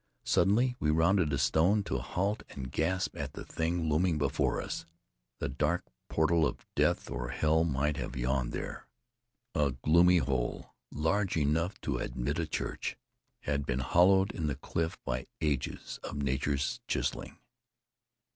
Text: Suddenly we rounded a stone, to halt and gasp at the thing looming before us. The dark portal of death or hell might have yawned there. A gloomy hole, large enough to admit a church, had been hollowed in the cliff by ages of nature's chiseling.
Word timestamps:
Suddenly 0.23 0.75
we 0.79 0.89
rounded 0.89 1.31
a 1.31 1.37
stone, 1.37 1.83
to 1.83 1.99
halt 1.99 2.41
and 2.49 2.71
gasp 2.71 3.15
at 3.15 3.33
the 3.33 3.45
thing 3.45 3.87
looming 3.87 4.17
before 4.17 4.59
us. 4.59 4.87
The 5.37 5.47
dark 5.47 5.85
portal 6.09 6.43
of 6.43 6.65
death 6.75 7.07
or 7.11 7.27
hell 7.29 7.63
might 7.63 7.97
have 7.97 8.15
yawned 8.15 8.51
there. 8.51 8.87
A 9.53 9.73
gloomy 9.83 10.17
hole, 10.17 10.73
large 10.89 11.37
enough 11.37 11.79
to 11.81 11.99
admit 11.99 12.39
a 12.39 12.47
church, 12.47 12.97
had 13.41 13.63
been 13.67 13.77
hollowed 13.81 14.31
in 14.31 14.47
the 14.47 14.55
cliff 14.55 14.97
by 15.05 15.27
ages 15.39 15.99
of 16.03 16.17
nature's 16.17 16.81
chiseling. 16.87 17.37